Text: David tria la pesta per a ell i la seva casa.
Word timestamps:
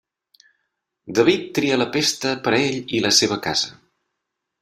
David 1.19 1.43
tria 1.57 1.77
la 1.81 1.87
pesta 1.97 2.33
per 2.47 2.53
a 2.55 2.61
ell 2.69 2.91
i 3.01 3.05
la 3.07 3.13
seva 3.21 3.39
casa. 3.49 3.71